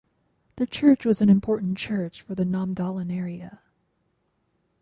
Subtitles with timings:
[0.55, 3.59] The church was an important church for the Namdalen area.